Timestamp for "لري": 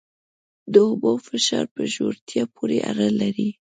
3.21-3.49